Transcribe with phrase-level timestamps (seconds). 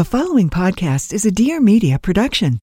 [0.00, 2.58] The following podcast is a Dear Media production.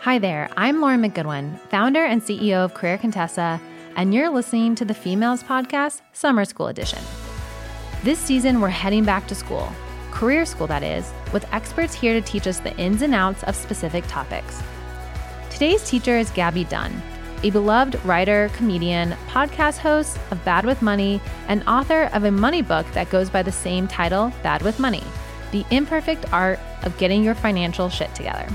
[0.00, 3.60] Hi there, I'm Lauren McGoodwin, founder and CEO of Career Contessa,
[3.94, 6.98] and you're listening to the Femails Podcast Summer School Edition.
[8.02, 9.70] This season, we're heading back to school,
[10.10, 13.54] career school that is, with experts here to teach us the ins and outs of
[13.54, 14.60] specific topics.
[15.50, 17.00] Today's teacher is Gaby Dunn,
[17.44, 22.62] a beloved writer, comedian, podcast host of Bad with Money, and author of a money
[22.62, 25.02] book that goes by the same title, Bad with Money
[25.52, 28.48] The Imperfect Art of Getting Your Financial Shit Together.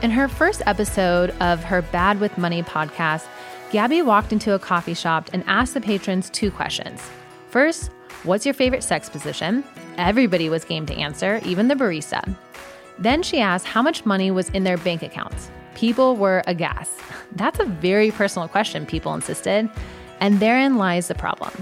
[0.00, 3.26] In her first episode of her Bad with Money podcast,
[3.70, 7.06] Gaby walked into a coffee shop and asked the patrons two questions.
[7.50, 7.90] First,
[8.22, 9.62] what's your favorite sex position?
[9.98, 12.34] Everybody was game to answer, even the barista.
[12.98, 15.50] Then she asked how much money was in their bank accounts.
[15.76, 16.98] People were aghast.
[17.32, 19.68] That's a very personal question, people insisted,
[20.20, 21.52] and therein lies the problem.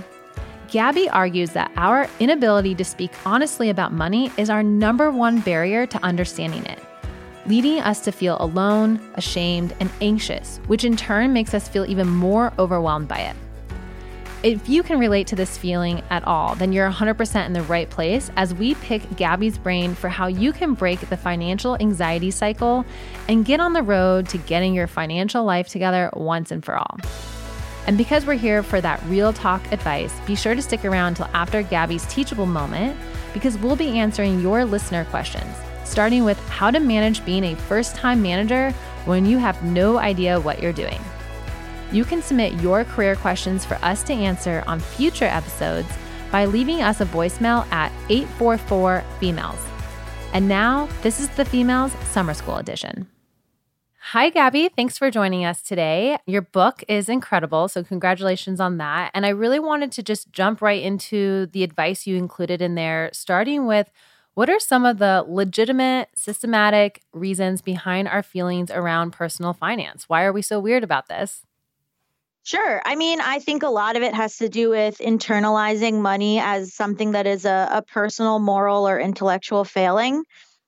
[0.69, 5.85] Gaby argues that our inability to speak honestly about money is our number one barrier
[5.87, 6.79] to understanding it,
[7.47, 12.09] leading us to feel alone, ashamed, and anxious, which in turn makes us feel even
[12.09, 13.35] more overwhelmed by it.
[14.45, 17.89] If you can relate to this feeling at all, then you're 100% in the right
[17.89, 22.85] place as we pick Gaby's brain for how you can break the financial anxiety cycle
[23.27, 26.99] and get on the road to getting your financial life together once and for all.
[27.87, 31.31] And because we're here for that real talk advice, be sure to stick around until
[31.33, 32.99] after Gaby's teachable moment
[33.33, 37.97] because we'll be answering your listener questions, starting with how to manage being a first
[37.97, 38.73] time manager
[39.07, 41.01] when you have no idea what you're doing.
[41.95, 45.87] You can submit your career questions for us to answer on future episodes
[46.33, 49.65] by leaving us a voicemail at 844 FEMAILS.
[50.33, 53.07] And now, this is the Femails Summer School Edition.
[54.11, 54.71] Hi, Gaby.
[54.71, 56.19] Thanks for joining us today.
[56.27, 59.13] Your book is incredible, so congratulations on that.
[59.15, 63.11] And I really wanted to just jump right into the advice you included in there,
[63.13, 63.89] starting with
[64.35, 70.09] what are some of the legitimate, systematic reasons behind our feelings around personal finance?
[70.09, 71.45] Why are we so weird about this?
[72.45, 72.83] Sure.
[72.85, 76.75] I mean, I think a lot of it has to do with internalizing money as
[76.75, 80.25] something that is a, a personal, moral, or intellectual failing.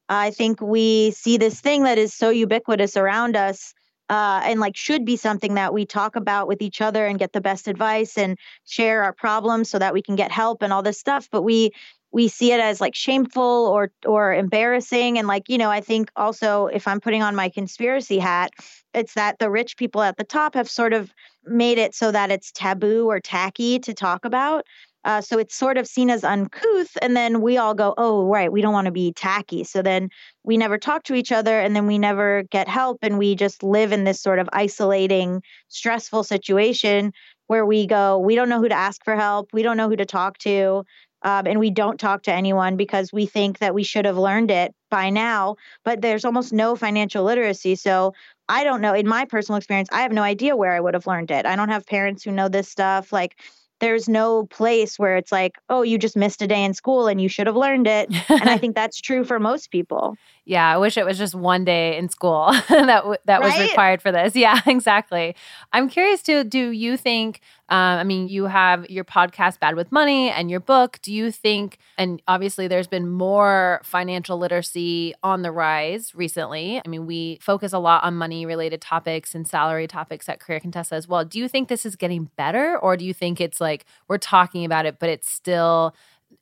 [0.09, 3.75] I think we see this thing that is so ubiquitous around us
[4.09, 7.33] uh, and like should be something that we talk about with each other and get
[7.33, 10.83] the best advice and share our problems so that we can get help and all
[10.83, 11.29] this stuff.
[11.31, 11.73] But we
[12.17, 16.11] we see it as like shameful or or embarrassing and like you know i think
[16.17, 18.51] also if i'm putting on my conspiracy hat
[18.95, 21.13] it's that the rich people at the top have sort of
[21.45, 24.65] made it so that it's taboo or tacky to talk about
[25.05, 28.51] uh, so it's sort of seen as uncouth and then we all go oh right
[28.51, 29.63] we don't want to be tacky.
[29.63, 30.09] So then
[30.43, 33.63] we never talk to each other and then we never get help and we just
[33.63, 37.13] live in this sort of isolating stressful situation
[37.47, 39.51] where we go we don't know who to ask for help.
[39.53, 40.85] We don't know who to talk to
[41.23, 44.51] um, and we don't talk to anyone because we think that we should have learned
[44.51, 45.57] it by now.
[45.85, 47.75] But there's almost no financial literacy.
[47.77, 48.15] So
[48.49, 48.95] I don't know.
[48.95, 51.47] In my personal experience, I have no idea where I would have learned it.
[51.47, 53.13] I don't have parents who know this stuff.
[53.13, 53.37] Like,
[53.81, 57.21] there's no place where it's like, oh, you just missed a day in school and
[57.21, 58.09] you should have learned it.
[58.31, 60.17] and I think that's true for most people.
[60.49, 63.59] Yeah, I wish it was just one day in school that w- that right?
[63.59, 64.35] was required for this.
[64.47, 65.35] Yeah, exactly.
[65.73, 67.41] I'm curious to Do you think?
[67.69, 71.01] Um, I mean, you have your podcast "Bad with Money" and your book.
[71.03, 71.79] Do you think?
[71.99, 76.81] And obviously, there's been more financial literacy on the rise recently.
[76.85, 80.95] I mean, we focus a lot on money-related topics and salary topics at Career Contessa
[80.95, 81.25] as well.
[81.25, 83.66] Do you think this is getting better, or do you think it's like
[84.09, 85.95] we're talking about it, but it's still,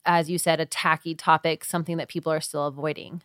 [0.05, 3.21] as you said, a tacky topic, something that people are still avoiding?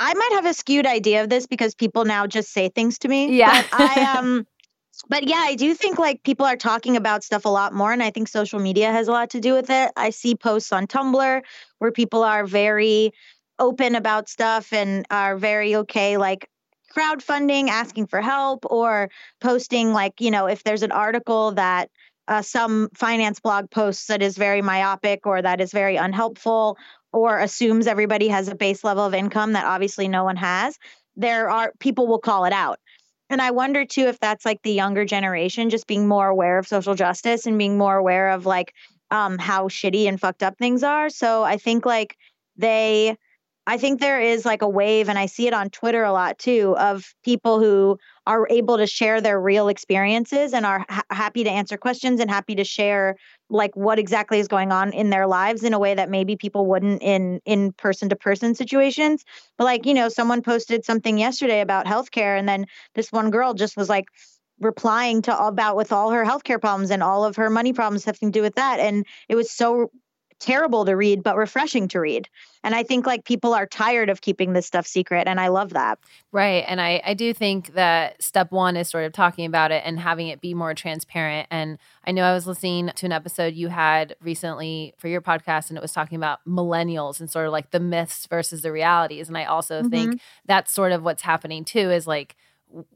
[0.00, 3.08] I might have a skewed idea of this because people now just say things to
[3.08, 3.36] me.
[3.36, 3.64] Yeah.
[3.70, 4.46] But I um
[5.08, 8.02] but yeah, I do think like people are talking about stuff a lot more and
[8.02, 9.92] I think social media has a lot to do with it.
[9.96, 11.42] I see posts on Tumblr
[11.78, 13.12] where people are very
[13.58, 16.48] open about stuff and are very okay like
[16.96, 19.10] crowdfunding, asking for help or
[19.40, 21.90] posting like, you know, if there's an article that
[22.28, 26.76] uh, some finance blog posts that is very myopic or that is very unhelpful
[27.12, 30.78] or assumes everybody has a base level of income that obviously no one has,
[31.16, 32.78] there are people will call it out.
[33.30, 36.66] And I wonder too if that's like the younger generation just being more aware of
[36.66, 38.74] social justice and being more aware of like
[39.10, 41.08] um, how shitty and fucked up things are.
[41.08, 42.16] So I think like
[42.56, 43.16] they,
[43.68, 46.38] I think there is like a wave, and I see it on Twitter a lot
[46.38, 51.44] too, of people who are able to share their real experiences and are ha- happy
[51.44, 53.16] to answer questions and happy to share
[53.50, 56.64] like what exactly is going on in their lives in a way that maybe people
[56.64, 59.22] wouldn't in in person to person situations.
[59.58, 63.52] But like you know someone posted something yesterday about healthcare and then this one girl
[63.52, 64.06] just was like
[64.60, 68.06] replying to all about with all her healthcare problems and all of her money problems
[68.06, 69.90] having to do with that and it was so
[70.40, 72.28] terrible to read, but refreshing to read.
[72.64, 75.26] And I think like people are tired of keeping this stuff secret.
[75.26, 75.98] And I love that.
[76.32, 76.64] Right.
[76.66, 79.98] And I, I do think that step one is sort of talking about it and
[79.98, 81.48] having it be more transparent.
[81.50, 85.68] And I know I was listening to an episode you had recently for your podcast,
[85.68, 89.28] and it was talking about millennials and sort of like the myths versus the realities.
[89.28, 89.88] And I also mm-hmm.
[89.88, 92.36] think that's sort of what's happening too is like,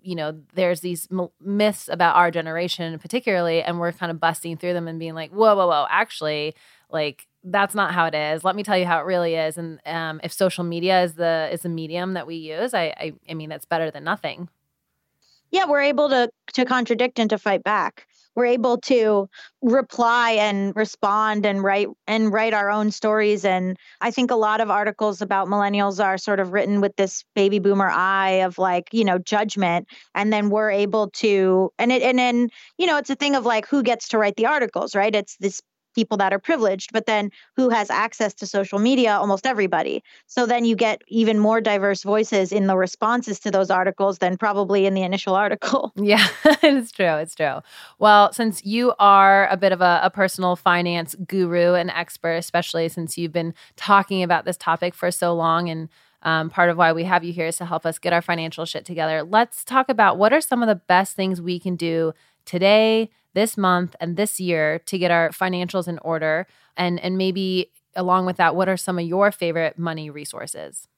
[0.03, 1.09] you know, there's these
[1.41, 5.31] myths about our generation particularly, and we're kind of busting through them and being like,
[5.31, 6.55] whoa, whoa, whoa, actually,
[6.91, 8.45] like that's not how it is.
[8.45, 9.59] Let me tell you how it really is.
[9.59, 13.13] And um, if social media is the is the medium that we use, I, I
[13.29, 14.49] I mean, it's better than nothing.
[15.51, 19.29] Yeah, we're able to to contradict and to fight back we're able to
[19.61, 24.61] reply and respond and write and write our own stories and i think a lot
[24.61, 28.89] of articles about millennials are sort of written with this baby boomer eye of like
[28.93, 32.49] you know judgment and then we're able to and it and then
[32.79, 35.37] you know it's a thing of like who gets to write the articles right it's
[35.37, 35.61] this
[35.95, 39.13] people that are privileged, but then who has access to social media?
[39.13, 40.03] Almost everybody.
[40.27, 44.37] So then you get even more diverse voices in the responses to those articles than
[44.37, 45.93] probably in the initial article.
[46.03, 46.27] Yeah,
[46.63, 47.17] it's true.
[47.17, 47.61] It's true.
[47.99, 52.89] Well, since you are a bit of a, a personal finance guru and expert, especially
[52.89, 55.89] since you've been talking about this topic for so long and
[56.23, 58.65] um, part of why we have you here is to help us get our financial
[58.65, 59.23] shit together.
[59.23, 62.13] Let's talk about what are some of the best things we can do
[62.45, 66.47] today, this month, and this year to get our financials in order?
[66.77, 70.89] And and maybe along with that, what are some of your favorite money resources?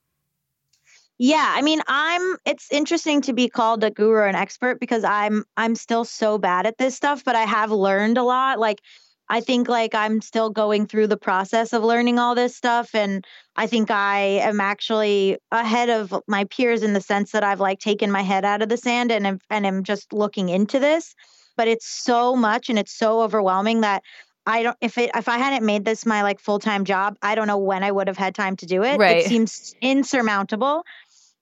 [1.18, 5.04] Yeah, I mean, I'm it's interesting to be called a guru or an expert because
[5.04, 8.58] I'm I'm still so bad at this stuff, but I have learned a lot.
[8.58, 8.80] Like
[9.28, 13.24] I think like I'm still going through the process of learning all this stuff and
[13.56, 17.78] I think I am actually ahead of my peers in the sense that I've like
[17.78, 21.14] taken my head out of the sand and am, and am just looking into this
[21.56, 24.02] but it's so much and it's so overwhelming that
[24.46, 27.46] I don't if it if I hadn't made this my like full-time job, I don't
[27.46, 28.98] know when I would have had time to do it.
[28.98, 29.18] Right.
[29.18, 30.84] It seems insurmountable.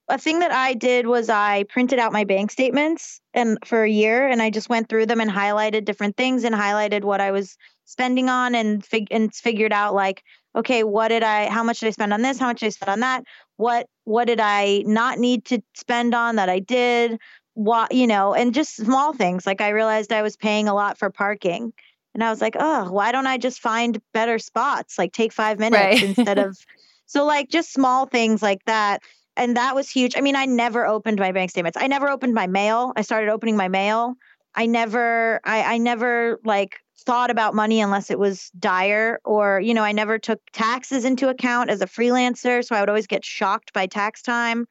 [0.08, 3.90] A thing that I did was I printed out my bank statements and for a
[3.90, 7.30] year and I just went through them and highlighted different things and highlighted what I
[7.30, 10.22] was spending on and fig- and figured out like
[10.54, 12.38] okay, what did I how much did I spend on this?
[12.38, 13.24] How much did I spend on that?
[13.56, 17.18] What what did I not need to spend on that I did?
[17.54, 20.96] What you know and just small things like i realized i was paying a lot
[20.96, 21.72] for parking
[22.14, 25.58] and i was like oh why don't i just find better spots like take five
[25.58, 26.02] minutes right.
[26.02, 26.56] instead of
[27.06, 29.02] so like just small things like that
[29.36, 30.16] and that was huge.
[30.16, 31.78] I mean i never opened my bank statements.
[31.80, 32.92] I never opened my mail.
[32.96, 34.14] I started opening my mail.
[34.54, 39.74] I never i i never like thought about money unless it was dire or you
[39.74, 43.24] know i never took taxes into account as a freelancer so i would always get
[43.24, 44.66] shocked by tax time.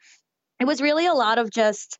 [0.60, 1.98] It was really a lot of just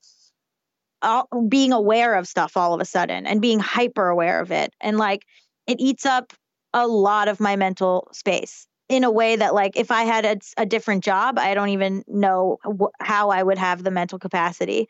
[1.02, 4.74] all, being aware of stuff all of a sudden and being hyper aware of it.
[4.82, 5.26] And like
[5.68, 6.34] it eats up
[6.74, 10.38] a lot of my mental space in a way that like if i had a,
[10.58, 14.88] a different job i don't even know wh- how i would have the mental capacity.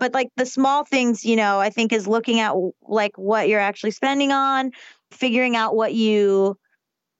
[0.00, 3.60] But like the small things you know i think is looking at like what you're
[3.60, 4.72] actually spending on
[5.12, 6.58] figuring out what you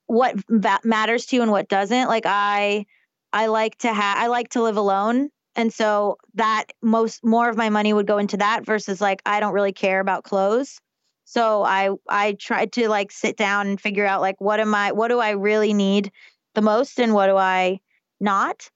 [0.06, 2.08] what va- matters to you and what doesn't.
[2.08, 2.84] Like i
[3.32, 7.56] i like to have i like to live alone and so that most more of
[7.56, 10.78] my money would go into that versus like i don't really care about clothes.
[11.24, 14.92] So i i tried to like sit down and figure out like what am i
[14.92, 16.10] what do i really need
[16.54, 17.80] the most and what do i
[18.20, 18.68] not?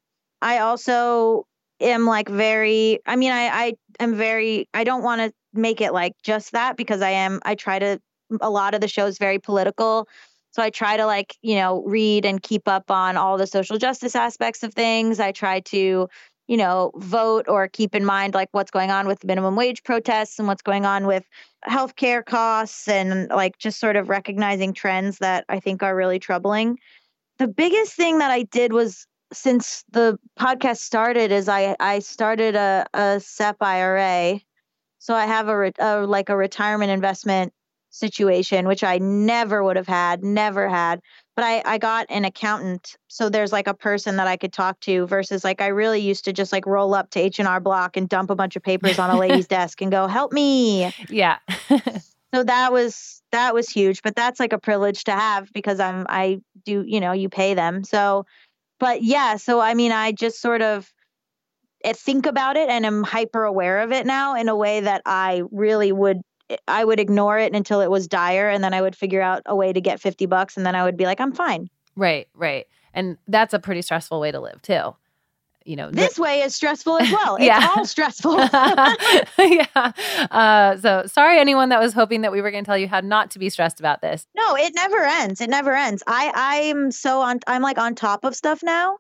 [0.43, 1.47] I also
[1.81, 5.93] am like very i mean i i am very i don't want to make it
[5.93, 8.01] like just that because i am i try to
[8.41, 10.09] a lot of the shows very political.
[10.51, 13.79] So I try to like, you know, read and keep up on all the social
[13.79, 15.21] justice aspects of things.
[15.21, 16.09] I try to
[16.49, 20.39] you know, vote or keep in mind like what's going on with minimum wage protests
[20.39, 21.25] and what's going on with
[21.69, 26.79] healthcare costs and like just sort of recognizing trends that I think are really troubling.
[27.39, 32.57] The biggest thing that I did was since the podcast started is I I started
[32.57, 34.41] a a SEP IRA.
[34.99, 37.53] So I have a, a like a retirement investment
[37.91, 41.01] situation which I never would have had, never had
[41.39, 44.81] but I, I got an accountant so there's like a person that i could talk
[44.81, 48.09] to versus like i really used to just like roll up to h&r block and
[48.09, 50.93] dump a bunch of papers on a lady's desk and go help me.
[51.09, 51.39] Yeah.
[52.35, 56.05] So that was that was huge but that's like a privilege to have because i'm
[56.11, 57.85] i do you know you pay them.
[57.85, 58.27] So
[58.79, 60.93] but yeah so i mean i just sort of
[61.85, 65.01] eh, think about it and am hyper aware of it now in a way that
[65.07, 66.21] i really would
[66.67, 69.55] I would ignore it until it was dire and then I would figure out a
[69.55, 71.69] way to get 50 bucks and then I would be like I'm fine.
[71.97, 72.67] Right, right.
[72.95, 74.95] And that's a pretty stressful way to live too.
[75.65, 77.37] you know, this way is stressful as well.
[77.41, 77.69] It's Yeah.
[77.77, 78.37] all stressful.
[79.39, 79.93] yeah.
[80.31, 83.01] Uh, so sorry, anyone that was hoping that we were going to tell you how
[83.01, 84.27] not to be stressed about this.
[84.35, 85.41] no, it never ends.
[85.41, 86.03] It never ends.
[86.07, 87.41] I I'm so on.
[87.47, 88.97] I'm like on top of stuff now,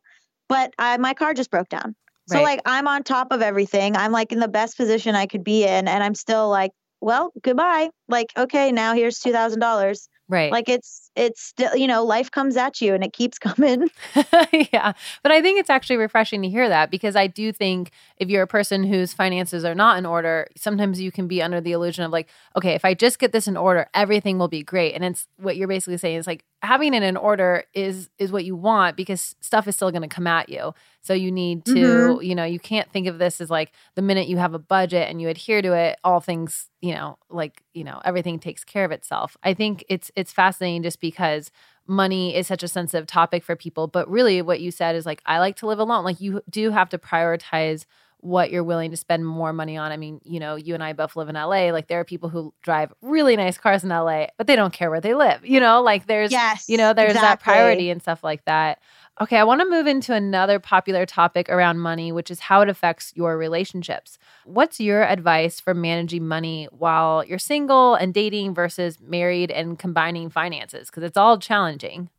[0.48, 1.94] but I, my car just broke down.
[2.28, 2.44] So Right.
[2.44, 3.96] like I'm on top of everything.
[3.96, 7.32] I'm like in the best position I could be in, and I'm still like, well,
[7.42, 7.90] goodbye.
[8.08, 10.08] Like okay, now here's two thousand dollars.
[10.30, 10.52] Right.
[10.52, 13.88] Like it's it's still you know life comes at you and it keeps coming.
[14.72, 14.92] yeah.
[15.22, 18.42] But I think it's actually refreshing to hear that because I do think if you're
[18.42, 22.04] a person whose finances are not in order, sometimes you can be under the illusion
[22.04, 24.94] of like, okay, if I just get this in order, everything will be great.
[24.94, 28.44] And it's what you're basically saying is like having it in order is is what
[28.44, 30.74] you want because stuff is still going to come at you.
[31.00, 32.24] So you need to, Mhm.
[32.26, 35.08] you know, you can't think of this as like the minute you have a budget
[35.08, 38.84] and you adhere to it, all things, you know, like, you know, everything takes care
[38.84, 39.36] of itself.
[39.42, 41.50] I think it's it's fascinating just because
[41.86, 45.22] money is such a sensitive topic for people, but really what you said is like
[45.26, 46.04] I like to live alone.
[46.04, 47.86] Like you do have to prioritize
[48.20, 49.92] what you're willing to spend more money on.
[49.92, 51.70] I mean, you know, you and I both live in LA.
[51.70, 54.90] Like there are people who drive really nice cars in LA, but they don't care
[54.90, 55.44] where they live.
[55.44, 58.80] You know, like there's yes, you know, there's that priority and stuff like that.
[59.20, 62.68] Okay, I want to move into another popular topic around money, which is how it
[62.68, 64.16] affects your relationships.
[64.44, 70.30] What's your advice for managing money while you're single and dating versus married and combining
[70.30, 70.88] finances?
[70.88, 72.10] Because it's all challenging.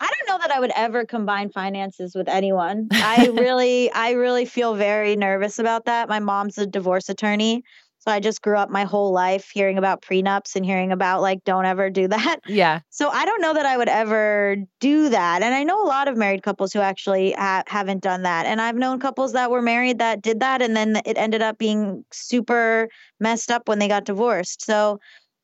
[0.00, 2.88] I don't know that I would ever combine finances with anyone.
[2.92, 6.08] I really, I really feel very nervous about that.
[6.08, 7.62] My mom's a divorce attorney.
[8.00, 11.44] So I just grew up my whole life hearing about prenups and hearing about like,
[11.44, 12.38] don't ever do that.
[12.46, 12.80] Yeah.
[12.92, 15.42] So I don't know that I would ever do that.
[15.42, 18.46] And I know a lot of married couples who actually ha- haven't done that.
[18.46, 20.60] And I've known couples that were married that did that.
[20.60, 22.88] And then it ended up being super
[23.20, 24.62] messed up when they got divorced.
[24.62, 24.98] So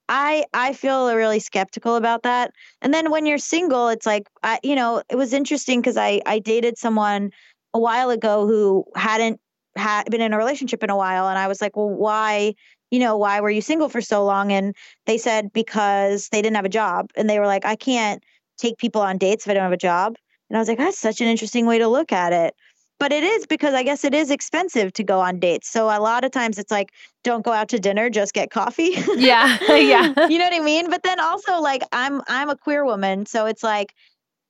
[0.08, 2.52] I I feel really skeptical about that.
[2.82, 6.20] And then when you're single, it's like I you know, it was interesting because I
[6.26, 7.30] I dated someone
[7.74, 9.40] a while ago who hadn't
[9.76, 12.54] had been in a relationship in a while and I was like, "Well, why,
[12.90, 14.74] you know, why were you single for so long?" And
[15.06, 18.22] they said because they didn't have a job and they were like, "I can't
[18.58, 20.14] take people on dates if I don't have a job."
[20.48, 22.54] And I was like, "That's such an interesting way to look at it."
[22.98, 25.68] But it is because I guess it is expensive to go on dates.
[25.68, 26.92] So a lot of times it's like,
[27.24, 28.94] don't go out to dinner, just get coffee.
[29.16, 29.58] Yeah.
[29.68, 30.28] yeah.
[30.28, 30.88] you know what I mean?
[30.88, 33.92] But then also like I'm I'm a queer woman, so it's like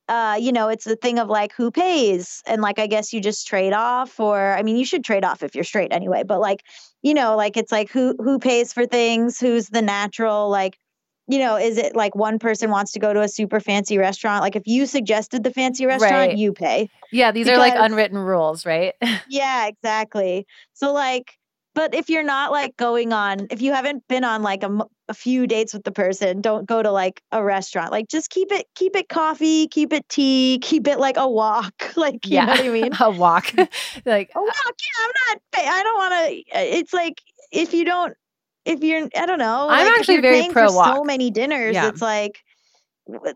[0.09, 3.21] uh, you know, it's a thing of like who pays and like I guess you
[3.21, 6.41] just trade off or I mean you should trade off if you're straight anyway, but
[6.41, 6.62] like,
[7.03, 10.79] you know, like it's like who who pays for things, who's the natural like
[11.28, 14.42] you know, is it like one person wants to go to a super fancy restaurant?
[14.42, 16.37] Like if you suggested the fancy restaurant, Right.
[16.37, 16.88] you pay.
[17.11, 17.33] Yeah.
[17.33, 18.95] These are like unwritten rules, right?
[19.28, 20.47] Yeah, exactly.
[20.75, 21.37] So like,
[21.75, 24.78] but if you're not like going on, if you haven't been on like a,
[25.09, 27.92] a, few dates with the person, don't go to like a restaurant.
[27.92, 31.73] Like just keep it, keep it coffee, keep it tea, keep it like a walk.
[31.97, 32.92] Like, you know what I mean?
[33.00, 33.52] a walk.
[34.06, 34.54] like, A uh walk.
[34.78, 37.21] Yeah, I'm not, I don't want to, uh, it's like,
[37.52, 38.14] if you don't,
[38.67, 39.69] if you're, I don't know.
[39.71, 41.89] I'm like, actually very pro So many dinners, Yeah.
[41.89, 42.43] it's like,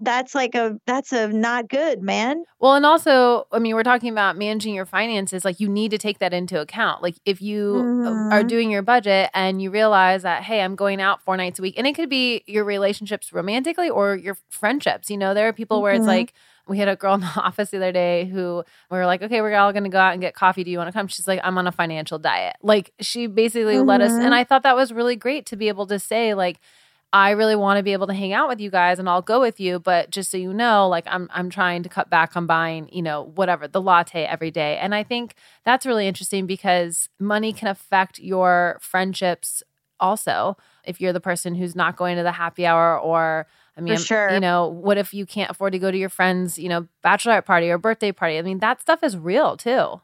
[0.00, 2.45] that's like a, that's a not good, man.
[2.59, 5.45] Well, and also, I mean, we're talking about managing your finances.
[5.45, 7.03] Like, you need to take that into account.
[7.03, 8.49] Like, if you are Mhm.
[8.49, 11.75] doing your budget and you realize that, hey, I'm going out four nights a week,
[11.79, 15.09] and it could be your relationships romantically or your friendships.
[15.11, 16.09] You know, there are people where it's Mhm.
[16.09, 16.33] like,
[16.67, 19.41] we had a girl in the office the other day who we were like, okay,
[19.41, 20.65] we're all going to go out and get coffee.
[20.65, 21.07] Do you want to come?
[21.07, 22.57] She's like, I'm on a financial diet.
[22.62, 25.87] Like, she basically let us, and I thought that was really great to be able
[25.87, 26.59] to say, like,
[27.12, 29.40] I really want to be able to hang out with you guys and I'll go
[29.40, 32.47] with you, but just so you know, like I'm I'm trying to cut back on
[32.47, 34.79] buying, you know, whatever, the latte every day.
[34.79, 39.62] And I think that's really interesting because money can affect your friendships
[39.99, 40.57] also.
[40.85, 44.31] If you're the person who's not going to the happy hour or I mean, sure.
[44.31, 47.45] you know, what if you can't afford to go to your friend's, you know, bachelorette
[47.45, 48.38] party or birthday party?
[48.38, 50.00] I mean, that stuff is real too.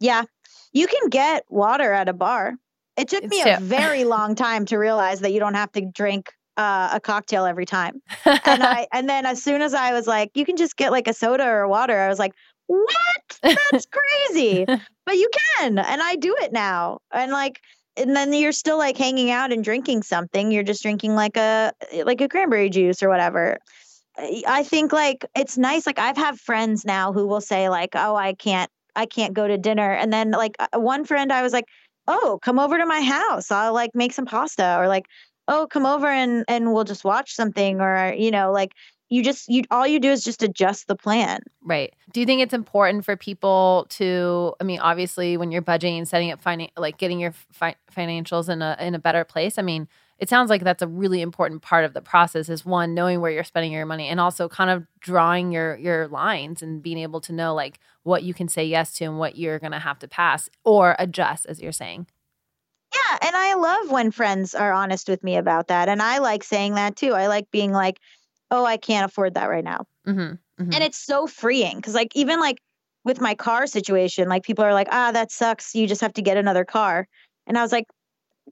[0.00, 0.24] Yeah.
[0.72, 2.54] You can get water at a bar.
[2.96, 6.32] It took me a very long time to realize that you don't have to drink
[6.56, 8.02] uh, a cocktail every time.
[8.44, 11.08] And I and then as soon as I was like, you can just get like
[11.08, 12.32] a soda or water, I was like,
[12.66, 13.38] what?
[13.42, 14.64] That's crazy.
[15.06, 15.78] but you can.
[15.78, 16.98] And I do it now.
[17.12, 17.60] And like
[17.96, 20.50] and then you're still like hanging out and drinking something.
[20.50, 21.72] You're just drinking like a
[22.04, 23.58] like a cranberry juice or whatever.
[24.16, 25.86] I I think like it's nice.
[25.86, 29.46] Like I've had friends now who will say like, "Oh, I can't, I can't go
[29.46, 31.66] to dinner," and then like uh, one friend, I was like,
[32.08, 33.50] "Oh, come over to my house.
[33.50, 35.06] I'll like make some pasta," or like,
[35.48, 38.72] "Oh, come over and and we'll just watch something," or you know, like
[39.08, 41.40] you just you all you do is just adjust the plan.
[41.62, 41.92] Right.
[42.12, 44.54] Do you think it's important for people to?
[44.60, 48.48] I mean, obviously, when you're budgeting and setting up finan- like getting your fi- financials
[48.48, 49.58] in a in a better place.
[49.58, 49.86] I mean,
[50.22, 53.32] it sounds like that's a really important part of the process is one knowing where
[53.32, 57.20] you're spending your money and also kind of drawing your your lines and being able
[57.20, 59.98] to know like what you can say yes to and what you're going to have
[59.98, 62.06] to pass or adjust as you're saying.
[62.94, 66.44] Yeah and i love when friends are honest with me about that and i like
[66.44, 67.14] saying that too.
[67.14, 67.98] I like being like
[68.52, 69.86] oh i can't afford that right now.
[70.06, 70.72] Mm-hmm, mm-hmm.
[70.72, 72.60] and it's so freeing because like even like
[73.04, 75.74] with my car situation like people are like ah that sucks.
[75.74, 77.08] You just have to get another car.
[77.48, 77.86] And i was like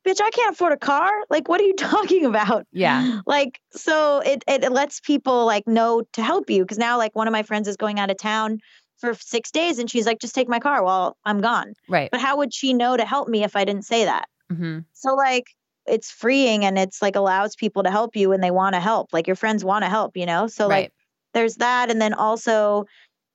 [0.06, 1.10] bitch, I can't afford a car.
[1.28, 2.66] Like, what are you talking about?
[2.72, 3.20] Yeah.
[3.26, 6.64] Like, so it, it lets people like know to help you.
[6.64, 8.58] Cause now, like, one of my friends is going out of town
[8.98, 11.72] for six days and she's like, just take my car while I'm gone.
[11.88, 12.10] Right.
[12.10, 14.28] But how would she know to help me if I didn't say that?
[14.52, 14.80] Mm-hmm.
[14.92, 15.44] So, like,
[15.86, 19.12] it's freeing and it's like allows people to help you when they want to help.
[19.12, 20.46] Like, your friends want to help, you know?
[20.46, 20.84] So, Right.
[20.84, 20.92] like,
[21.32, 21.90] there's that.
[21.90, 22.84] And then also,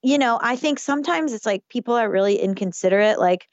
[0.03, 3.19] you know, I think sometimes it's like people are really inconsiderate.
[3.19, 3.47] Like,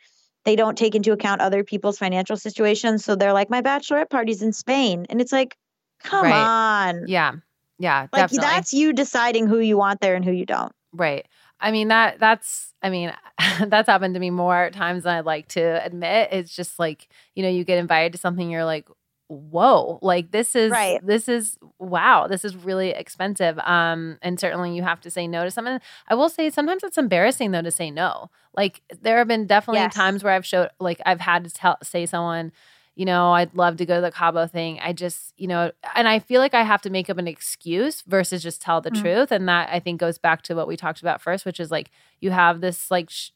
[0.45, 3.05] they don't take into account other people's financial situations.
[3.05, 5.07] So they're like, my bachelorette party's in Spain.
[5.09, 5.57] And it's like,
[6.03, 6.33] come Right.
[6.33, 7.05] on.
[7.07, 7.33] Yeah.
[7.79, 8.03] Yeah.
[8.13, 8.49] Like definitely.
[8.49, 10.73] that's you deciding who you want there and who you don't.
[10.93, 11.27] Right.
[11.61, 13.13] I mean that that's I mean
[13.67, 16.31] that's happened to me more times than I'd like to admit.
[16.33, 18.89] It's just like, you know, you get invited to something you're like,
[19.33, 21.01] "Whoa, like this is Right.
[21.05, 25.45] this is wow, this is really expensive." Um and certainly you have to say no
[25.45, 28.31] to someone I will say sometimes it's embarrassing though to say no.
[28.57, 29.95] Like there have been definitely Yes.
[29.95, 32.53] times where I've showed like I've had to tell say someone
[32.95, 34.79] you know, I'd love to go to the Cabo thing.
[34.83, 38.03] I just, you know, and I feel like I have to make up an excuse
[38.03, 39.01] versus just tell the Mm.
[39.01, 39.33] truth.
[39.33, 41.91] And that I think goes back to what we talked about first, which is like
[42.21, 43.31] you have this like, sh-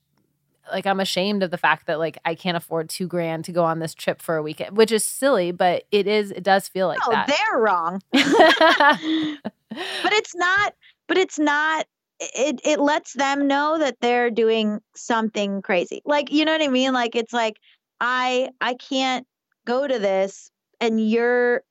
[0.71, 3.65] like I'm ashamed of the fact that like I can't afford two grand to go
[3.65, 6.31] on this trip for a weekend, which is silly, but it is.
[6.31, 7.27] It does feel like no, that.
[7.27, 8.03] they're wrong.
[8.13, 10.75] but it's not,
[11.09, 11.87] but it's not
[12.21, 16.03] it it lets them know that they're doing something crazy.
[16.05, 16.93] Like, you know what I mean?
[16.93, 17.59] Like it's like
[18.01, 19.27] I I can't
[19.65, 21.63] go to this and you're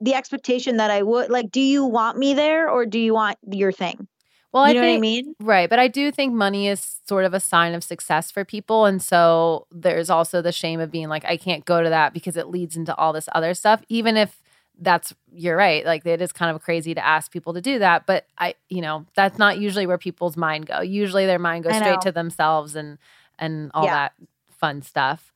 [0.00, 3.38] the expectation that I would like do you want me there or do you want
[3.50, 4.08] your thing?
[4.52, 5.34] Well, you know I think what I mean?
[5.40, 5.70] Right.
[5.70, 8.84] But I do think money is sort of a sign of success for people.
[8.84, 12.36] And so there's also the shame of being like, I can't go to that because
[12.36, 14.42] it leads into all this other stuff, even if
[14.78, 15.84] that's, you're right.
[15.86, 18.04] Like it is kind of crazy to ask people to do that.
[18.06, 20.80] But I, you know, that's not usually where people's mind go.
[20.80, 22.98] Usually their mind goes straight to themselves and,
[23.38, 23.94] and all Yeah.
[23.94, 24.12] that
[24.50, 25.31] fun stuff.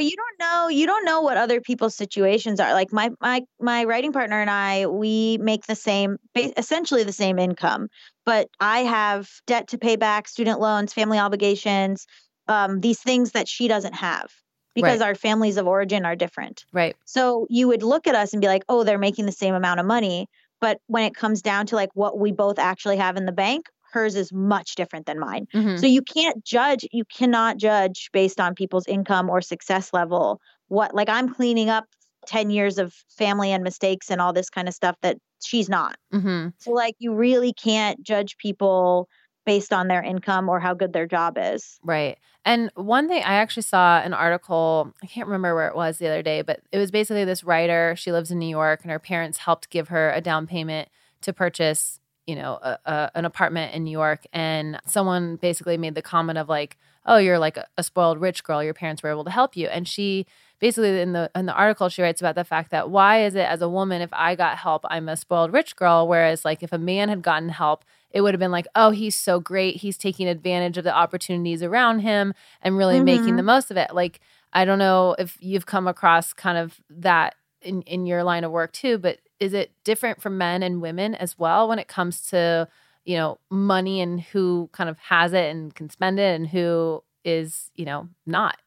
[0.00, 3.42] But you don't know you don't know what other people's situations are like my my
[3.60, 6.16] my writing partner and i we make the same
[6.56, 7.88] essentially the same income
[8.24, 12.06] but i have debt to pay back student loans family obligations
[12.48, 14.30] um, these things that she doesn't have
[14.74, 15.08] because Right.
[15.08, 16.96] our families of origin are different Right.
[17.04, 19.80] so you would look at us and be like oh they're making the same amount
[19.80, 20.28] of money
[20.62, 23.66] but when it comes down to like what we both actually have in the bank
[23.92, 25.78] hers is much different than mine Mhm.
[25.78, 30.40] so you can't judge, you cannot judge based on people's income or success level.
[30.68, 31.84] What like I'm cleaning up
[32.26, 35.96] 10 years of family and mistakes and all this kind of stuff that she's not.
[36.12, 36.52] Mhm.
[36.58, 39.08] So like you really can't judge people
[39.46, 41.80] based on their income or how good their job is.
[41.82, 42.18] Right.
[42.44, 46.08] And one thing I actually saw an article, I can't remember where it was the
[46.08, 48.98] other day, but it was basically this writer, she lives in New York and her
[48.98, 50.88] parents helped give her a down payment
[51.22, 51.99] to purchase,
[52.30, 56.38] you know, a, a, an apartment in New York and someone basically made the comment
[56.38, 56.72] of like,
[57.10, 59.66] "Oh, you're like a, a spoiled rich girl, your parents were able to help you."
[59.76, 60.26] And she
[60.64, 63.46] basically in the in the article she writes about the fact that why is it
[63.54, 66.72] as a woman if I got help, I'm a spoiled rich girl, whereas like if
[66.72, 69.76] a man had gotten help, it would have been like, oh, he's so great.
[69.84, 73.38] He's taking advantage of the opportunities around him and really making Mhm.
[73.38, 73.94] the most of it.
[73.94, 74.20] Like,
[74.52, 78.52] I don't know if you've come across kind of that in, in your line of
[78.52, 82.28] work too, but is it different for men and women as well when it comes
[82.28, 82.68] to,
[83.04, 87.02] you know, money and who kind of has it and can spend it and who
[87.24, 88.58] is, you know, not?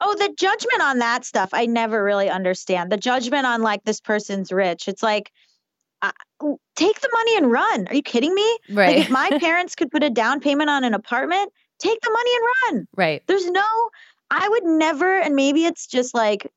[0.00, 2.92] Oh, the judgment on that stuff, I never really understand.
[2.92, 4.88] The judgment on like this person's rich.
[4.88, 5.32] It's like
[6.02, 6.12] uh,
[6.74, 7.88] take the money and run.
[7.88, 8.58] Are you kidding me?
[8.70, 8.96] Right.
[8.96, 12.30] Like if my parents could put a down payment on an apartment, take the money
[12.34, 12.44] and
[12.78, 12.88] run.
[12.96, 13.22] right.
[13.26, 13.66] There's no,
[14.30, 16.50] I would never, and maybe it's just like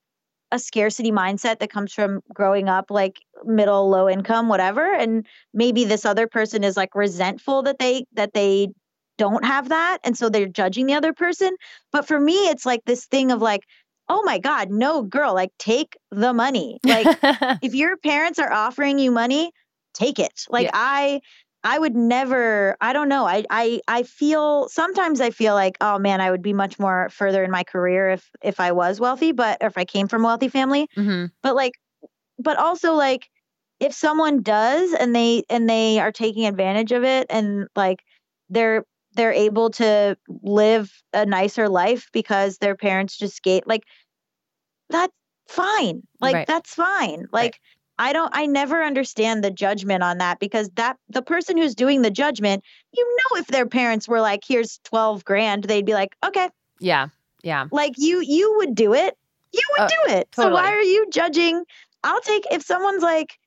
[0.51, 4.93] a scarcity mindset that comes from growing up like middle, low income, whatever.
[4.93, 8.69] And maybe this other person is like resentful that they, that they
[9.17, 9.99] don't have that.
[10.03, 11.55] And so they're judging the other person.
[11.91, 13.63] But for me, it's like this thing of like,
[14.07, 16.79] oh my God, no girl, like take the money.
[16.83, 17.07] Like
[17.61, 19.51] if your parents are offering you money,
[19.93, 20.45] take it.
[20.49, 20.71] Like Yeah.
[20.73, 21.21] I
[21.63, 23.25] I would never I don't know.
[23.25, 27.09] I I I feel sometimes I feel like oh man, I would be much more
[27.09, 30.27] further in my career if if I was wealthy, but if I came from a
[30.27, 31.73] wealthy family, hmm but like
[32.37, 33.29] but also like
[33.79, 38.03] if someone does and they and they are taking advantage of it and like
[38.49, 43.83] they're they're able to live a nicer life because their parents just gave like
[44.89, 45.13] that's
[45.47, 46.03] fine.
[46.21, 46.47] Like Right.
[46.47, 47.27] that's fine.
[47.31, 47.59] Like
[47.99, 52.01] I don't I never understand the judgment on that because that the person who's doing
[52.01, 56.15] the judgment, you know if their parents were like here's 12 grand, they'd be like,
[56.25, 57.09] "Okay, Yeah.
[57.43, 57.67] Yeah.
[57.71, 59.17] like you you would do it.
[59.51, 60.29] You would Uh, do it.
[60.33, 61.63] So why are you judging?
[62.03, 63.37] I'll take if someone's like,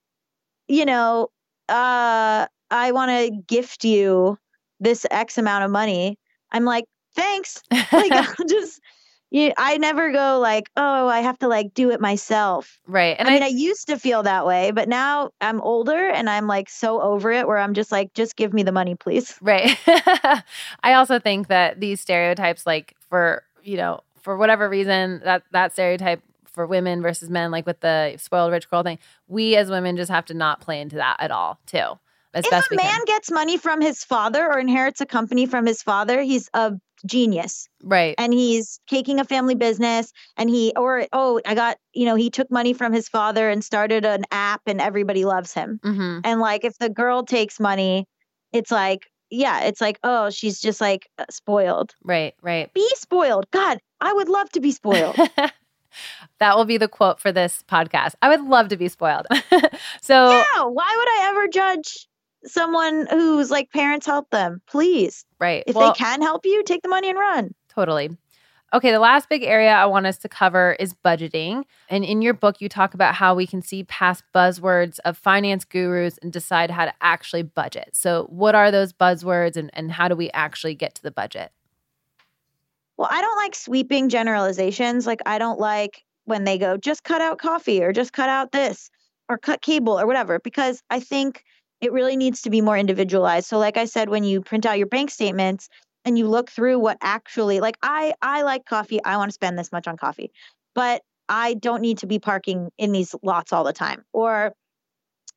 [0.69, 1.31] you know,
[1.69, 4.39] uh I want to gift you
[4.81, 6.19] this X amount of money.
[6.51, 6.85] I'm like,
[7.17, 8.81] "Thanks." Like I'll just
[9.33, 12.79] you, I never go like, oh, I have to like do it myself.
[12.87, 13.17] right.
[13.19, 16.47] And I mean, I used to feel that way, but now I'm older and I'm
[16.47, 19.35] like so over it where I'm just like, just give me the money, please.
[19.41, 19.79] Right.
[19.87, 25.73] I also think that these stereotypes, like for, you know, for whatever reason, that that
[25.73, 29.97] stereotype for women versus men, like with the spoiled rich girl thing, we as women
[29.97, 31.99] just have to not play into that at all, too.
[32.35, 35.67] As If best a man gets money from his father or inherits a company from
[35.67, 36.73] his father, he's a
[37.05, 38.15] genius Right.
[38.17, 42.31] and he's taking a family business and he, or, oh, I got, you know, he
[42.31, 45.81] took money from his father and started an app and everybody loves him.
[45.83, 48.07] hmm And like, if the girl takes money,
[48.53, 51.95] it's like, yeah, it's like, oh, she's just like uh, spoiled.
[52.05, 52.35] Right.
[52.43, 52.73] Right.
[52.73, 53.47] Be spoiled.
[53.51, 55.17] God, I would love to be spoiled.
[56.39, 58.15] that will be the quote for this podcast.
[58.23, 59.27] I would love to be spoiled.
[60.01, 62.07] so, yeah, why would I ever judge
[62.45, 64.61] someone who's like parents help them?
[64.67, 65.25] Please.
[65.39, 65.65] right.
[65.67, 67.55] If well, they can help you, take the money and run.
[67.69, 68.11] Totally.
[68.75, 71.65] Okay, the last big area I want us to cover is budgeting.
[71.91, 75.67] And in your book, you talk about how we can see past buzzwords of finance
[75.67, 77.91] gurus and decide how to actually budget.
[77.93, 81.53] So, what are those buzzwords and, and how do we actually get to the budget?
[82.97, 85.07] Well, I don't like sweeping generalizations.
[85.07, 88.53] Like I don't like when they go just cut out coffee or just cut out
[88.53, 88.91] this
[89.29, 91.45] or cut cable or whatever because I think
[91.83, 93.49] it really needs to be more individualized.
[93.49, 95.69] So like I said when you print out your bank statements
[96.05, 99.59] and you look through what actually like I I like coffee, I want to spend
[99.59, 100.31] this much on coffee.
[100.75, 104.55] But I don't need to be parking in these lots all the time or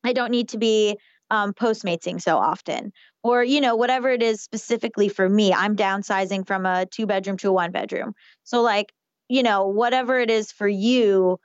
[0.04, 0.98] I don't need to be
[1.32, 6.46] um, postmatesing so often or you know whatever it is specifically for me i'm downsizing
[6.46, 8.94] from a two bedroom to a one bedroom so like
[9.28, 11.40] you know whatever it is for you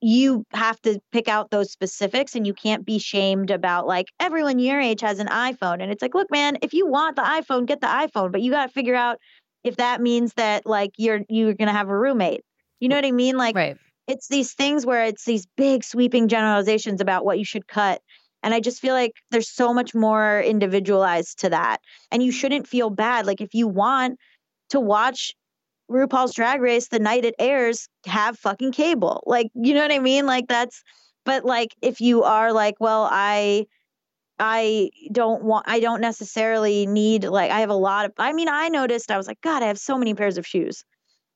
[0.00, 4.58] you have to pick out those specifics and you can't be shamed about like everyone
[4.58, 7.66] your age has an iphone and it's like look man if you want the iphone
[7.66, 9.18] get the iphone but you got to figure out
[9.64, 12.42] if that means that like you're you're going to have a roommate
[12.80, 13.76] you know what i mean like right.
[14.06, 18.00] it's these things where it's these big sweeping generalizations about what you should cut.
[18.42, 21.80] And I just feel like there's so much more individualized to that.
[22.12, 23.26] And you shouldn't feel bad.
[23.26, 24.18] Like if you want
[24.70, 25.34] to watch
[25.90, 29.22] RuPaul's Drag Race the night it airs, have fucking cable.
[29.26, 30.26] Like, you know what I mean?
[30.26, 30.82] Like that's
[31.24, 33.66] but like if you are like, well, I
[34.38, 38.48] I don't want I don't necessarily need like I have a lot of I mean,
[38.48, 40.84] I noticed I was like, God, I have so many pairs of shoes.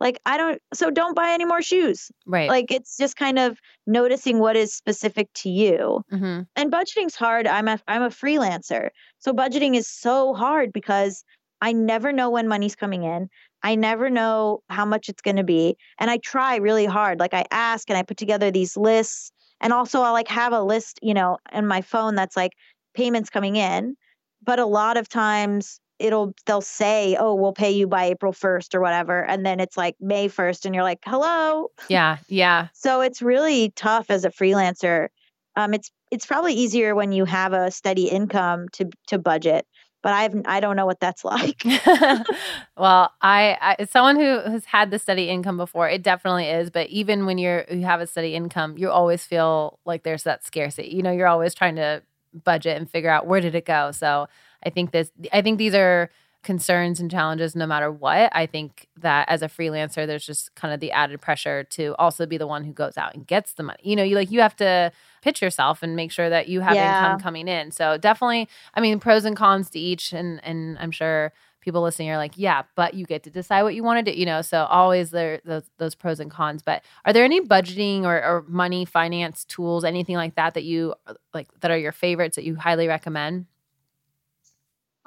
[0.01, 2.49] Like I don't so don't buy any more shoes Right.
[2.49, 7.47] like it's just kind of noticing what is specific to you hmm and budgeting's hard
[7.47, 11.25] i'm a i'm a freelancer so budgeting is so hard because
[11.61, 13.29] i never know when money's coming in
[13.63, 17.35] i never know how much it's going to be and i try really hard like
[17.35, 20.99] i ask and i put together these lists and also i'll like have a list
[21.03, 22.53] you know in my phone that's like
[22.95, 23.97] payments coming in
[24.45, 28.75] but a lot of times it'll they'll say oh we'll pay you by april 1st
[28.75, 32.19] or whatever and then it's like may 1st and you're like hello Yeah.
[32.29, 32.69] Yeah.
[32.75, 35.09] so it's really tough as a freelancer.
[35.57, 39.67] Um, it's it's probably easier when you have a steady income to to budget,
[40.03, 41.63] but I've I don't know what that's like.
[42.77, 46.71] well, I, I someone who has had the steady income before, it definitely is.
[46.71, 50.45] But even when you're you have a steady income, you always feel like there's that
[50.45, 50.89] scarcity.
[50.89, 52.03] You know, you're always trying to
[52.45, 53.93] budget and figure out where did it go.
[53.93, 54.29] So
[54.65, 56.11] I think this I think these are
[56.43, 58.31] concerns and challenges no matter what.
[58.35, 62.27] I think that as a freelancer, there's just kind of the added pressure to also
[62.27, 63.79] be the one who goes out and gets the money.
[63.83, 64.91] You know, you like you have to
[65.23, 66.95] pitch yourself and make sure that you have Yeah.
[67.05, 67.71] income coming in.
[67.71, 72.11] So definitely, I mean, pros and cons to each and and I'm sure people listening
[72.11, 74.43] are like, yeah, but you get to decide what you want to do, you know.
[74.43, 76.63] So always there those those pros and cons.
[76.63, 80.95] But are there any budgeting or, or money finance tools, anything like that that you
[81.33, 83.47] like that are your favorites that you highly recommend?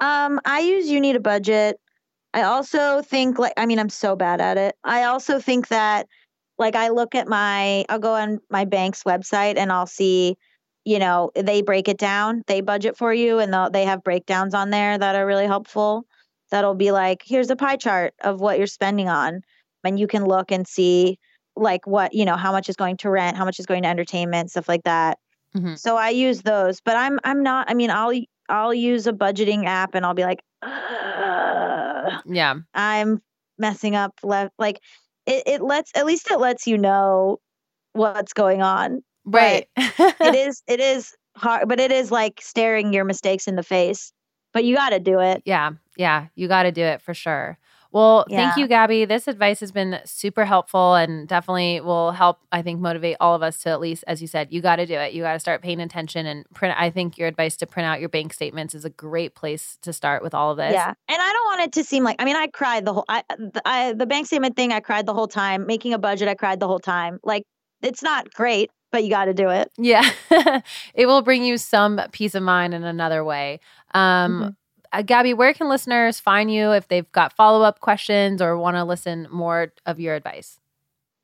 [0.00, 1.80] Um, I use you need a budget.
[2.34, 4.76] I also think like I mean I'm so bad at it.
[4.84, 6.06] I also think that
[6.58, 10.36] like I look at my I'll go on my bank's website and I'll see
[10.84, 14.54] you know they break it down they budget for you and they'll- they have breakdowns
[14.54, 16.06] on there that are really helpful
[16.50, 19.40] that'll be like here's a pie chart of what you're spending on
[19.84, 21.18] and you can look and see
[21.56, 23.88] like what you know how much is going to rent how much is going to
[23.88, 25.18] entertainment stuff like that
[25.56, 25.76] Mhm.
[25.78, 28.12] so i use those but i'm i'm not i mean i'll
[28.48, 32.54] i'll use a budgeting app and i'll be like "Ugh, Yeah.
[32.74, 33.20] i'm
[33.58, 34.80] messing up left like
[35.26, 37.38] it, it lets at least it lets you know
[37.94, 39.02] what's going on.
[39.24, 39.66] Right.
[39.76, 44.12] it is it is hard, but it is like staring your mistakes in the face.
[44.52, 45.42] But you got to do it.
[45.44, 45.72] Yeah.
[45.96, 46.26] Yeah.
[46.36, 47.58] You got to do it for sure.
[47.96, 48.36] Well, yeah.
[48.36, 49.06] thank you, Gaby.
[49.06, 53.42] This advice has been super helpful and definitely will help, I think, motivate all of
[53.42, 55.14] us to at least, as you said, you got to do it.
[55.14, 56.78] You got to start paying attention and print.
[56.78, 59.94] I think your advice to print out your bank statements is a great place to
[59.94, 60.74] start with all of this.
[60.74, 60.92] Yeah.
[61.08, 63.22] And I don't want it to seem like, I mean, I cried the whole, I,
[63.64, 65.66] I, the bank statement thing, I cried the whole time.
[65.66, 67.18] Making a budget, I cried the whole time.
[67.24, 67.44] Like,
[67.80, 69.72] it's not great, but you got to do it.
[69.78, 70.06] Yeah.
[70.94, 73.60] it will bring you some peace of mind in another way.
[73.94, 74.48] Um, mm-hmm
[74.96, 78.76] uh, Gaby, where can listeners find you if they've got follow up questions or want
[78.76, 80.58] to listen more of your advice?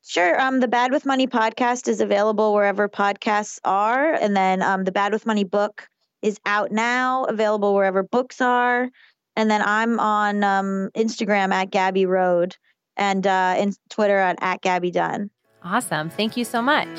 [0.05, 0.39] Sure.
[0.39, 4.13] Um, the Bad with Money podcast is available wherever podcasts are.
[4.13, 5.87] And then um, the Bad with Money book
[6.21, 8.89] is out now, available wherever books are.
[9.35, 12.55] And then I'm on um, Instagram at Gabby Road
[12.95, 15.29] and uh, in Twitter at, at Gaby Dunn.
[15.63, 16.09] Awesome.
[16.09, 16.89] Thank you so much.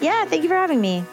[0.00, 0.24] Yeah.
[0.24, 1.04] Thank you for having me.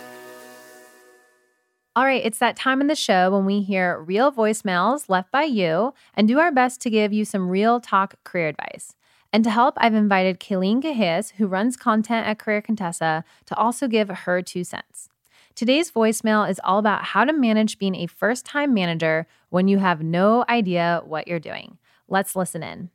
[1.97, 5.43] All right, it's that time in the show when we hear real voicemails left by
[5.43, 8.95] you and do our best to give you some real talk career advice.
[9.31, 13.87] And to help, I've invited Kayleen Cahias, who runs content at Career Contessa, to also
[13.87, 15.07] give her two cents.
[15.55, 19.77] Today's voicemail is all about how to manage being a first time manager when you
[19.77, 21.77] have no idea what you're doing.
[22.09, 22.89] Let's listen in.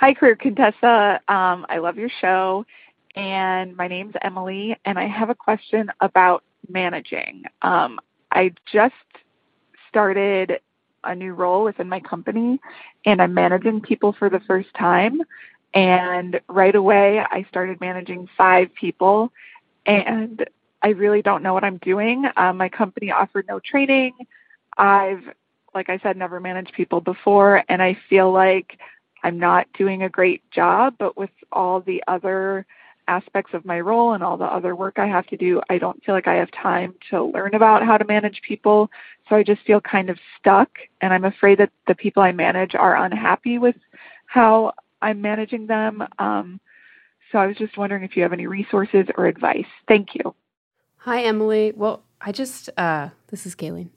[0.00, 1.20] Hi, Career Contessa.
[1.28, 2.64] Um, I love your show.
[3.14, 7.44] And my name's Emily, and I have a question about managing.
[7.62, 8.00] Um,
[8.30, 8.94] I just
[9.88, 10.60] started
[11.04, 12.60] a new role within my company
[13.04, 15.20] and I'm managing people for the first time.
[15.74, 19.32] And right away, I started managing five people
[19.86, 20.44] and
[20.82, 22.26] I really don't know what I'm doing.
[22.36, 24.12] Um, my company offered no training.
[24.76, 25.22] I've,
[25.74, 28.78] like I said, never managed people before, and I feel like
[29.22, 30.96] I'm not doing a great job.
[30.98, 32.66] But with all the other
[33.08, 36.02] aspects of my role and all the other work I have to do, I don't
[36.04, 38.90] feel like I have time to learn about how to manage people.
[39.28, 40.70] So I just feel kind of stuck.
[41.00, 43.76] And I'm afraid that the people I manage are unhappy with
[44.26, 46.06] how I'm managing them.
[46.18, 46.60] Um,
[47.30, 49.66] so I was just wondering if you have any resources or advice.
[49.88, 50.34] Thank you.
[50.98, 51.72] Hi, Emily.
[51.76, 53.90] Well, I just, uh, this is Kayleen.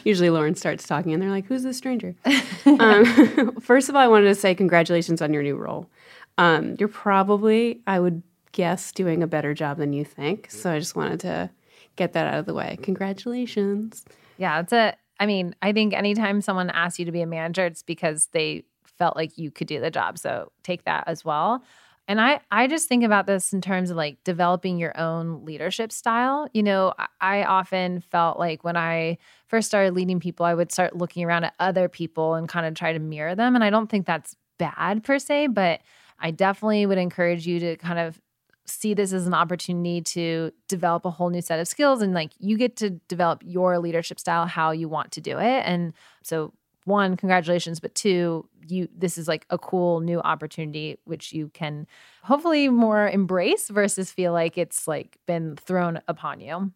[0.06, 2.14] Usually Lauren starts talking and they're like, who's this stranger?
[2.64, 5.90] um, first of all, I wanted to say congratulations on your new role.
[6.38, 8.22] Um, you're probably, I would
[8.52, 10.50] guess, doing a better job than you think.
[10.50, 11.50] So I just wanted to
[11.96, 12.78] get that out of the way.
[12.82, 14.04] Congratulations.
[14.38, 14.94] Yeah, it's a.
[15.20, 18.64] I mean, I think anytime someone asks you to be a manager, it's because they
[18.84, 20.16] felt like you could do the job.
[20.16, 21.62] So take that as well.
[22.06, 25.92] And I, I just think about this in terms of like developing your own leadership
[25.92, 26.48] style.
[26.54, 30.72] You know, I, I often felt like when I first started leading people, I would
[30.72, 33.54] start looking around at other people and kind of try to mirror them.
[33.54, 35.80] And I don't think that's bad per se, but
[36.20, 38.20] I definitely would encourage you to kind of
[38.66, 42.32] see this as an opportunity to develop a whole new set of skills and like
[42.38, 45.62] you get to develop your leadership style how you want to do it.
[45.64, 46.52] And so
[46.84, 51.86] one congratulations but two you this is like a cool new opportunity which you can
[52.22, 56.72] hopefully more embrace versus feel like it's like been thrown upon you.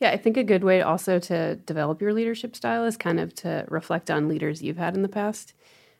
[0.00, 3.34] Yeah i think a good way also to develop your leadership style is kind of
[3.36, 5.54] to reflect on leaders you've had in the past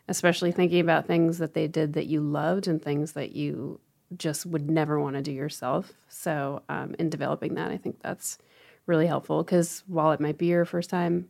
[0.08, 3.80] especially thinking about things that they did that you loved and things that you
[4.16, 5.92] just would never want to do yourself.
[6.08, 8.38] So, um, in developing that, I think that's
[8.86, 11.28] really helpful because while it might be your first time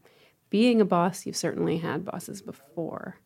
[0.50, 3.18] being a boss, you've certainly had bosses before.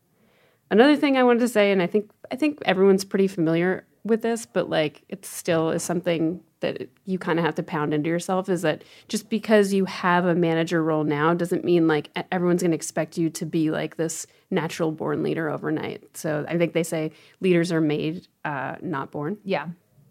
[0.69, 4.21] Another thing I wanted to say, and I think I think everyone's pretty familiar with
[4.21, 8.09] this, but like it still is something that you kind of have to pound into
[8.09, 12.63] yourself is that just because you have a manager role now doesn't mean like everyone's
[12.63, 16.17] going to expect you to be like this natural born leader overnight.
[16.17, 19.37] So I think they say leaders are made, uh, not born.
[19.43, 19.67] Yeah.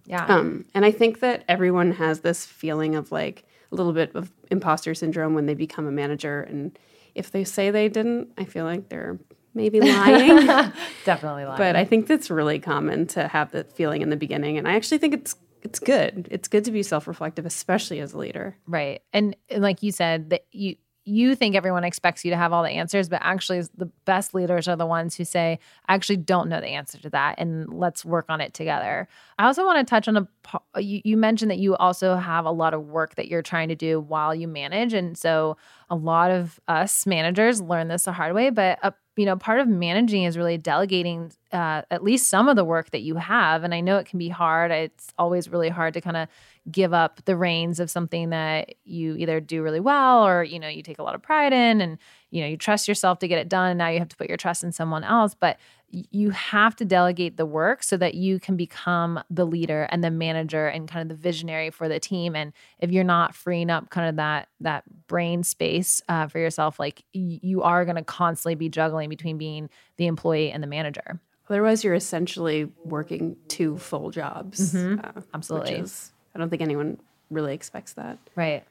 [0.06, 0.24] Yeah.
[0.26, 4.30] Um, and I think that everyone has this feeling of like a little bit of
[4.50, 6.42] imposter syndrome when they become a manager.
[6.42, 6.78] And
[7.16, 9.18] if they say they didn't, I feel like they're
[9.56, 10.46] maybe lying.
[11.04, 11.58] Definitely lying.
[11.58, 14.58] But I think that's really common to have that feeling in the beginning.
[14.58, 16.28] And I actually think it's it's good.
[16.30, 18.56] It's good to be self-reflective, especially as a leader.
[18.68, 19.02] Right.
[19.12, 20.76] And, and like you said, that you
[21.08, 24.66] you think everyone expects you to have all the answers, but actually, the best leaders
[24.66, 28.04] are the ones who say, I actually don't know the answer to that, and let's
[28.04, 29.06] work on it together.
[29.38, 32.50] I also want to touch on a, you, you mentioned that you also have a
[32.50, 34.92] lot of work that you're trying to do while you manage.
[34.94, 35.56] And so,
[35.88, 39.60] a lot of us managers learn this the hard way, but a you know, part
[39.60, 43.64] of managing is really delegating uh, at least some of the work that you have.
[43.64, 44.70] And I know it can be hard.
[44.70, 46.28] It's always really hard to kind of
[46.70, 50.68] give up the reins of something that you either do really well or, you know,
[50.68, 51.80] you take a lot of pride in.
[51.80, 51.98] And
[52.30, 53.78] you know, you trust yourself to get it done.
[53.78, 55.34] Now you have to put your trust in someone else.
[55.34, 55.58] But
[55.90, 60.10] you have to delegate the work so that you can become the leader and the
[60.10, 63.88] manager and kind of the visionary for the team and if you're not freeing up
[63.88, 68.04] kind of that that brain space uh, for yourself like y- you are going to
[68.04, 73.76] constantly be juggling between being the employee and the manager otherwise you're essentially working two
[73.78, 75.00] full jobs mm-hmm.
[75.04, 76.98] uh, absolutely is, i don't think anyone
[77.30, 78.64] really expects that right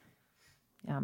[0.86, 1.00] yeah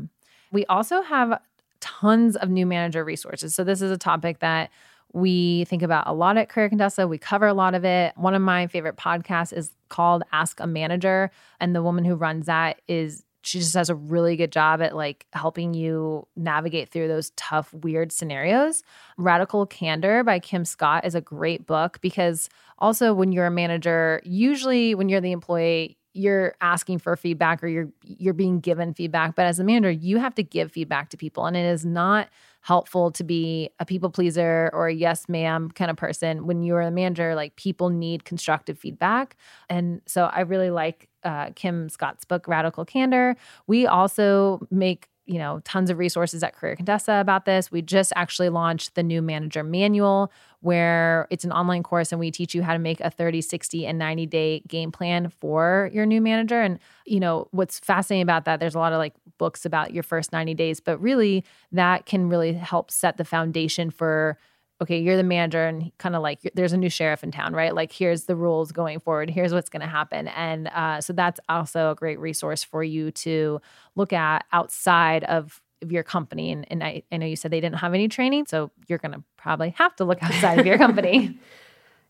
[0.51, 1.41] we also have
[1.81, 4.71] tons of new manager resources so this is a topic that
[5.13, 7.07] we think about a lot at Career Contessa.
[7.07, 8.17] We cover a lot of it.
[8.17, 11.31] One of my favorite podcasts is called Ask a Manager.
[11.61, 14.95] And the woman who runs that is she just does a really good job at
[14.97, 18.83] like helping you navigate through those tough, weird scenarios.
[19.19, 24.23] Radical Candor by Kim Scott is a great book because also when you're a manager,
[24.25, 29.35] usually when you're the employee, you're asking for feedback or you're you're being given feedback.
[29.35, 31.47] But as a manager, you have to give feedback to people.
[31.47, 32.29] And it is not
[32.63, 36.47] helpful to be a people pleaser or a yes ma'am kind of person.
[36.47, 39.37] When you're a manager like people need constructive feedback.
[39.69, 43.37] And so i really like uh, kim scott's book radical candor.
[43.67, 47.71] We also make you know tons of resources at career contessa about this.
[47.71, 52.31] We just actually launched the new manager manual where it's an online course and we
[52.31, 56.07] teach you how to make a 30 60 and 90 day game plan for your
[56.07, 59.65] new manager and you know what's fascinating about that there's a lot of like books
[59.65, 64.39] about your first 90 days but really that can really help set the foundation for
[64.83, 67.73] okay, you're the manager and kind of like there's a new sheriff in town, right?
[67.73, 69.31] Like here's the rules going forward.
[69.31, 70.27] Here's what's going to happen.
[70.29, 73.61] And uh, so that's also a great resource for you to
[73.95, 76.53] look at outside of, of your company.
[76.53, 79.13] And, and I, I know you said they didn't have any training, so you're going
[79.13, 81.39] to probably have to look outside of your company.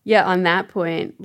[0.05, 1.15] Yeah, on that point,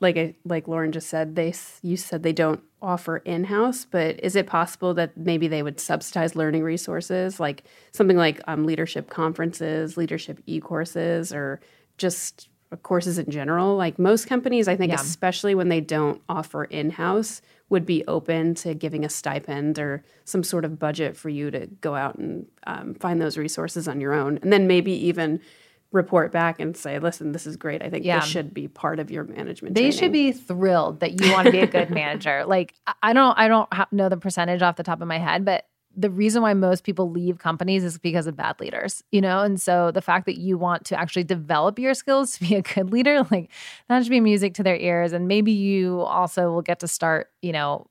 [0.00, 4.36] like like Lauren just said, they you said they don't offer in house, but is
[4.36, 9.96] it possible that maybe they would subsidize learning resources, like something like um, leadership conferences,
[9.96, 11.58] leadership e courses, or
[11.96, 12.48] just
[12.84, 13.74] courses in general?
[13.74, 15.00] Like most companies, I think, yeah.
[15.00, 20.02] especially when they don't offer in house, would be open to giving a stipend or
[20.24, 24.00] some sort of budget for you to go out and um, find those resources on
[24.00, 25.40] your own, and then maybe even
[25.90, 27.82] report back and say, listen, this is great.
[27.82, 28.20] I think yeah.
[28.20, 29.74] this should be part of your management.
[29.74, 29.98] They training.
[29.98, 32.44] should be thrilled that you want to be a good manager.
[32.46, 35.66] Like I don't, I don't know the percentage off the top of my head, but
[35.98, 39.40] the reason why most people leave companies is because of bad leaders, you know?
[39.42, 42.62] And so the fact that you want to actually develop your skills to be a
[42.62, 43.50] good leader, like
[43.88, 45.12] that should be music to their ears.
[45.12, 47.88] And maybe you also will get to start, you know,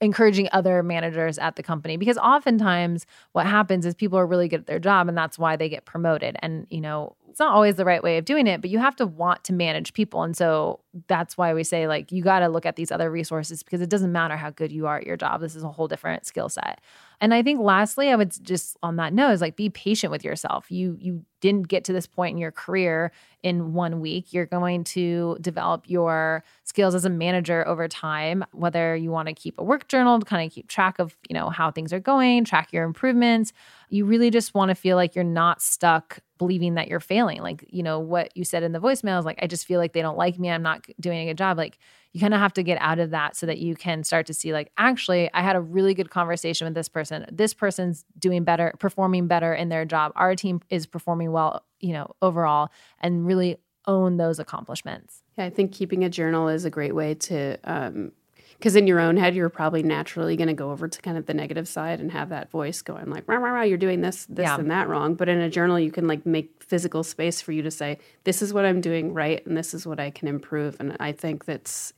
[0.00, 4.60] encouraging other managers at the company because oftentimes what happens is people are really good
[4.60, 7.74] at their job and that's why they get promoted and you know it's not always
[7.74, 10.22] the right way of doing it but you have to want to manage people.
[10.22, 13.64] And so that's why we say like you got to look at these other resources
[13.64, 15.40] because it doesn't matter how good you are at your job.
[15.40, 16.80] This is a whole different skill set.
[17.20, 20.24] And I think lastly, I would just on that note is like be patient with
[20.24, 20.70] yourself.
[20.70, 24.32] You you didn't get to this point in your career in one week.
[24.32, 29.34] You're going to develop your skills as a manager over time, whether you want to
[29.34, 32.00] keep a work journal to kind of keep track of, you know, how things are
[32.00, 33.52] going, track your improvements.
[33.90, 37.42] You really just want to feel like you're not stuck believing that you're failing.
[37.42, 39.92] Like, you know, what you said in the voicemail is like, I just feel like
[39.92, 40.50] they don't like me.
[40.50, 41.58] I'm not doing a good job.
[41.58, 41.78] Like,
[42.12, 44.34] you kind of have to get out of that so that you can start to
[44.34, 47.26] see, like, actually, I had a really good conversation with this person.
[47.30, 50.12] This person's doing better, performing better in their job.
[50.14, 52.70] Our team is performing well, you know, overall,
[53.00, 55.22] and really own those accomplishments.
[55.36, 58.12] Yeah, I think keeping a journal is a great way to um,
[58.58, 61.26] because in your own head you're probably naturally going to go over to kind of
[61.26, 64.26] the negative side and have that voice going like rah, rah, rah, you're doing this
[64.26, 64.58] this yeah.
[64.58, 67.62] and that wrong but in a journal you can like make physical space for you
[67.62, 70.76] to say this is what i'm doing right and this is what i can improve
[70.80, 71.92] and i think that's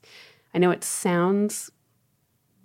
[0.55, 1.71] i know it sounds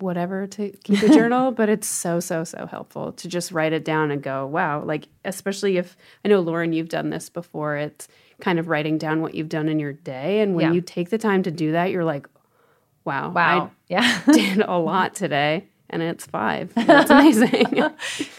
[0.02, 3.84] whatever to keep a journal but it's so so so helpful to just write it
[3.84, 8.08] down and go wow like especially if i know lauren you've done this before it's
[8.40, 10.72] kind of writing down what you've done in your day and when yeah.
[10.72, 12.26] you take the time to do that you're like
[13.04, 13.30] Wow.
[13.30, 13.64] Wow.
[13.64, 14.22] I yeah.
[14.32, 16.72] did a lot today and it's five.
[16.74, 17.66] That's amazing.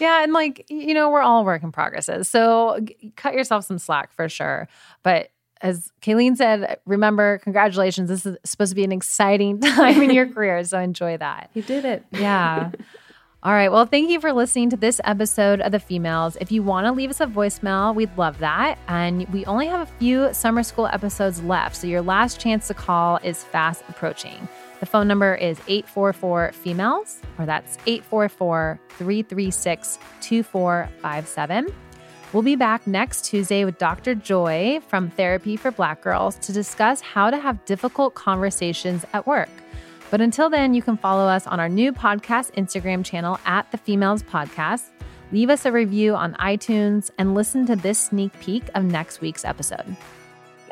[0.00, 0.22] yeah.
[0.22, 2.28] And like, you know, we're all work in progresses.
[2.28, 4.68] So g- cut yourself some slack for sure.
[5.02, 5.30] But
[5.64, 8.10] as Kayleen said, remember, congratulations.
[8.10, 10.62] This is supposed to be an exciting time in your career.
[10.62, 11.50] So enjoy that.
[11.54, 12.04] You did it.
[12.12, 12.70] Yeah.
[13.42, 13.72] All right.
[13.72, 16.36] Well, thank you for listening to this episode of The Femails.
[16.40, 18.78] If you want to leave us a voicemail, we'd love that.
[18.88, 21.76] And we only have a few summer school episodes left.
[21.76, 24.48] So your last chance to call is fast approaching.
[24.80, 31.74] The phone number is 844 Femails, or that's 844 336 2457.
[32.34, 34.16] We'll be back next Tuesday with Dr.
[34.16, 39.48] Joy from Therapy for Black Girls to discuss how to have difficult conversations at work.
[40.10, 43.78] But until then, you can follow us on our new podcast Instagram channel at The
[43.78, 44.90] Femails Podcast.
[45.30, 49.44] leave us a review on iTunes, and listen to this sneak peek of next week's
[49.44, 49.96] episode.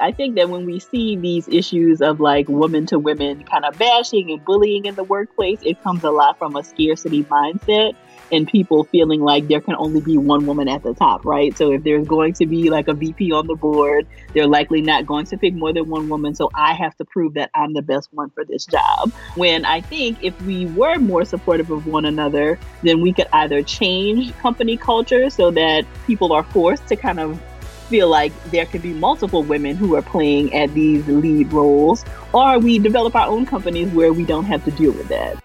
[0.01, 3.79] I think that when we see these issues of like woman to women kind of
[3.79, 7.95] bashing and bullying in the workplace, it comes a lot from a scarcity mindset
[8.33, 11.57] and people feeling like there can only be one woman at the top, right?
[11.57, 15.07] So if there's going to be like a VP on the board, they're likely not
[15.07, 16.35] going to pick more than one woman.
[16.35, 19.13] So I have to prove that I'm the best one for this job.
[19.37, 23.63] When I think if we were more supportive of one another, then we could either
[23.63, 27.41] change company culture so that people are forced to kind of
[27.89, 32.59] feel like there could be multiple women who are playing at these lead roles, or
[32.59, 35.42] we develop our own companies where we don't have to deal with that.